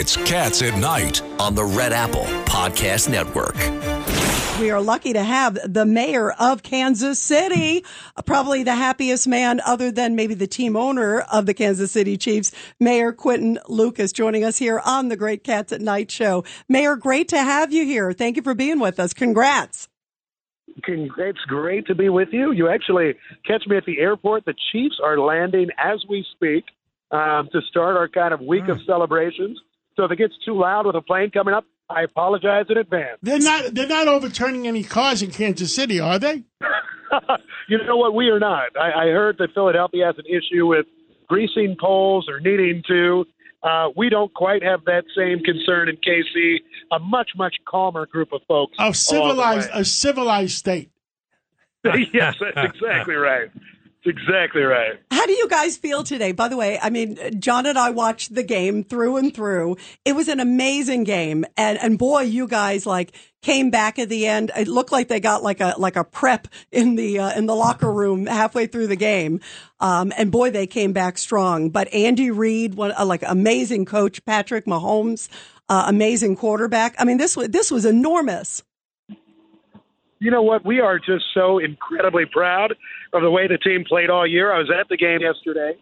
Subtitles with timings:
[0.00, 3.56] It's Cats at Night on the Red Apple Podcast Network.
[4.60, 7.84] We are lucky to have the mayor of Kansas City,
[8.24, 12.52] probably the happiest man other than maybe the team owner of the Kansas City Chiefs,
[12.78, 16.44] Mayor Quinton Lucas, joining us here on the Great Cats at Night show.
[16.68, 18.12] Mayor, great to have you here.
[18.12, 19.12] Thank you for being with us.
[19.12, 19.88] Congrats.
[20.76, 22.52] It's great to be with you.
[22.52, 24.44] You actually catch me at the airport.
[24.44, 26.66] The Chiefs are landing as we speak
[27.10, 29.58] um, to start our kind of week of celebrations.
[29.98, 33.18] So if it gets too loud with a plane coming up, I apologize in advance.
[33.20, 36.44] They're not they're not overturning any cars in Kansas City, are they?
[37.68, 38.14] you know what?
[38.14, 38.76] We are not.
[38.80, 40.86] I, I heard that Philadelphia has an issue with
[41.26, 43.24] greasing poles or needing to.
[43.64, 46.58] Uh, we don't quite have that same concern in KC.
[46.92, 48.76] A much much calmer group of folks.
[48.78, 50.92] A civilized a civilized state.
[52.12, 53.50] yes, that's exactly right
[54.04, 55.00] exactly right.
[55.10, 56.32] How do you guys feel today?
[56.32, 59.76] By the way, I mean, John and I watched the game through and through.
[60.04, 61.44] It was an amazing game.
[61.56, 64.50] And, and boy, you guys like came back at the end.
[64.56, 67.54] It looked like they got like a, like a prep in the, uh, in the
[67.54, 69.40] locker room halfway through the game.
[69.80, 71.70] Um, and boy, they came back strong.
[71.70, 75.28] But Andy Reid, one, uh, like amazing coach, Patrick Mahomes,
[75.68, 76.94] uh, amazing quarterback.
[76.98, 78.62] I mean, this was, this was enormous
[80.20, 80.64] you know what?
[80.64, 82.74] We are just so incredibly proud
[83.12, 84.52] of the way the team played all year.
[84.52, 85.72] I was at the game yesterday.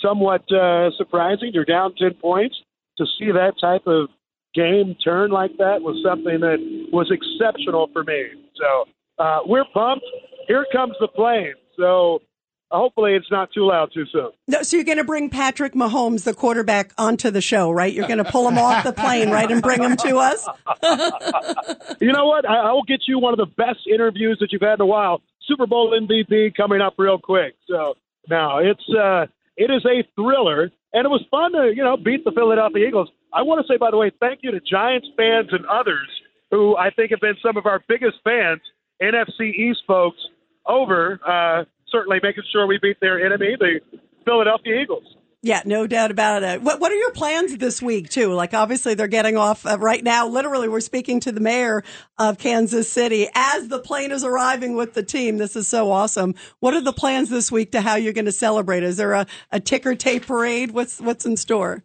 [0.00, 1.50] Somewhat uh, surprising.
[1.52, 2.56] You're down 10 points.
[2.98, 4.10] To see that type of
[4.54, 6.58] game turn like that was something that
[6.92, 8.24] was exceptional for me.
[8.56, 8.84] So
[9.22, 10.04] uh, we're pumped.
[10.48, 11.54] Here comes the plane.
[11.78, 12.20] So
[12.70, 14.30] hopefully it's not too loud too soon.
[14.48, 17.92] No, so you're going to bring Patrick Mahomes, the quarterback, onto the show, right?
[17.92, 20.46] You're going to pull him off the plane, right, and bring him to us.
[22.00, 22.48] you know what?
[22.48, 25.20] I, will get you one of the best interviews that you've had in a while.
[25.46, 27.54] Super Bowl MVP coming up real quick.
[27.68, 27.94] So
[28.28, 29.26] now it's uh,
[29.56, 33.10] it is a thriller, and it was fun to you know beat the Philadelphia Eagles.
[33.32, 36.08] I want to say, by the way, thank you to Giants fans and others
[36.50, 38.60] who I think have been some of our biggest fans,
[39.02, 40.18] NFC East folks,
[40.66, 41.20] over.
[41.26, 43.80] Uh, certainly making sure we beat their enemy, the
[44.24, 45.04] Philadelphia Eagles.
[45.42, 46.60] Yeah, no doubt about it.
[46.60, 48.34] What What are your plans this week too?
[48.34, 50.28] Like, obviously, they're getting off uh, right now.
[50.28, 51.82] Literally, we're speaking to the mayor
[52.18, 55.38] of Kansas City as the plane is arriving with the team.
[55.38, 56.34] This is so awesome.
[56.58, 58.82] What are the plans this week to how you're going to celebrate?
[58.82, 60.72] Is there a, a ticker tape parade?
[60.72, 61.84] What's What's in store?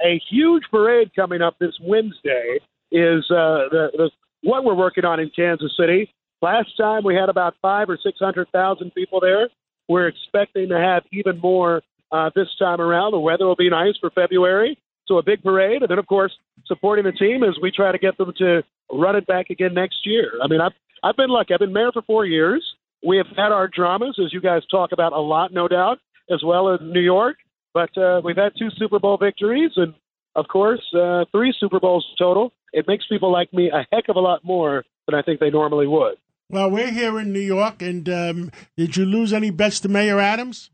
[0.00, 2.60] A huge parade coming up this Wednesday
[2.92, 4.10] is uh, the, the
[4.44, 6.14] what we're working on in Kansas City.
[6.40, 9.48] Last time we had about five or six hundred thousand people there.
[9.88, 11.82] We're expecting to have even more
[12.12, 13.12] uh, this time around.
[13.12, 16.32] The weather will be nice for February, so a big parade, and then of course
[16.66, 18.62] supporting the team as we try to get them to
[18.92, 20.32] run it back again next year.
[20.42, 20.72] I mean, I've
[21.02, 21.54] I've been lucky.
[21.54, 22.64] I've been mayor for four years.
[23.06, 25.98] We have had our dramas, as you guys talk about a lot, no doubt,
[26.30, 27.36] as well as New York.
[27.74, 29.94] But uh, we've had two Super Bowl victories, and
[30.34, 32.52] of course, uh, three Super Bowls total.
[32.72, 35.50] It makes people like me a heck of a lot more than I think they
[35.50, 36.16] normally would.
[36.50, 40.18] Well, we're here in New York, and um, did you lose any bets to Mayor
[40.18, 40.70] Adams?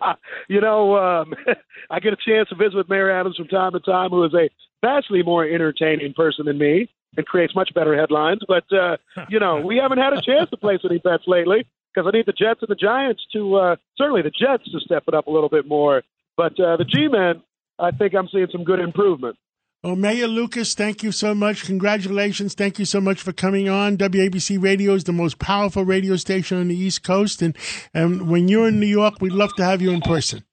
[0.49, 1.33] you know, um,
[1.91, 4.35] I get a chance to visit with Mayor Adams from time to time, who is
[4.35, 4.51] a
[4.85, 8.41] vastly more entertaining person than me and creates much better headlines.
[8.47, 8.99] But uh,
[9.31, 12.27] you know, we haven't had a chance to place any bets lately because I need
[12.27, 15.31] the Jets and the Giants to uh, certainly the Jets to step it up a
[15.31, 16.03] little bit more.
[16.37, 17.43] But uh, the G-men,
[17.79, 19.37] I think I'm seeing some good improvement.
[19.83, 21.65] Well, Mayor Lucas, thank you so much.
[21.65, 22.53] Congratulations.
[22.53, 23.97] Thank you so much for coming on.
[23.97, 27.41] WABC Radio is the most powerful radio station on the East Coast.
[27.41, 27.57] And,
[27.95, 30.45] and when you're in New York, we'd love to have you in person.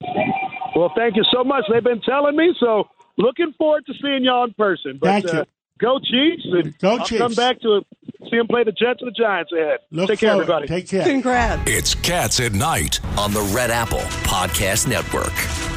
[0.77, 1.65] Well, thank you so much.
[1.69, 2.87] They've been telling me, so
[3.17, 4.97] looking forward to seeing y'all in person.
[5.01, 5.39] But, thank you.
[5.39, 5.45] Uh,
[5.77, 6.45] go Chiefs.
[6.45, 7.19] And go I'll Chiefs.
[7.21, 7.81] come back to
[8.31, 9.79] see them play the Jets and the Giants ahead.
[9.91, 10.45] Look Take forward.
[10.45, 10.67] care, everybody.
[10.67, 11.03] Take care.
[11.03, 11.69] Congrats.
[11.69, 15.76] It's Cats at Night on the Red Apple Podcast Network.